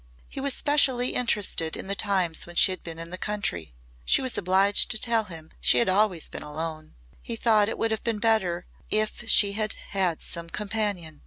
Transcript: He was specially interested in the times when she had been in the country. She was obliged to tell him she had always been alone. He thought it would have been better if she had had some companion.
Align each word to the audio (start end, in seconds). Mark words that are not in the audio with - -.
He 0.27 0.39
was 0.41 0.55
specially 0.55 1.09
interested 1.13 1.77
in 1.77 1.85
the 1.85 1.93
times 1.93 2.47
when 2.47 2.55
she 2.55 2.71
had 2.71 2.81
been 2.81 2.97
in 2.97 3.11
the 3.11 3.19
country. 3.19 3.75
She 4.03 4.23
was 4.23 4.35
obliged 4.35 4.89
to 4.89 4.97
tell 4.99 5.25
him 5.25 5.51
she 5.61 5.77
had 5.77 5.89
always 5.89 6.27
been 6.27 6.41
alone. 6.41 6.95
He 7.21 7.35
thought 7.35 7.69
it 7.69 7.77
would 7.77 7.91
have 7.91 8.03
been 8.03 8.17
better 8.17 8.65
if 8.89 9.29
she 9.29 9.51
had 9.51 9.73
had 9.89 10.23
some 10.23 10.49
companion. 10.49 11.19